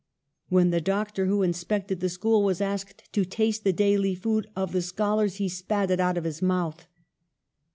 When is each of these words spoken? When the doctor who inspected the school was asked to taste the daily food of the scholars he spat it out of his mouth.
When 0.49 0.71
the 0.71 0.81
doctor 0.81 1.27
who 1.27 1.43
inspected 1.43 1.99
the 1.99 2.09
school 2.09 2.43
was 2.43 2.59
asked 2.59 3.03
to 3.13 3.23
taste 3.23 3.63
the 3.63 3.71
daily 3.71 4.15
food 4.15 4.47
of 4.55 4.71
the 4.71 4.81
scholars 4.81 5.35
he 5.35 5.47
spat 5.47 5.91
it 5.91 5.99
out 5.99 6.17
of 6.17 6.23
his 6.23 6.41
mouth. 6.41 6.87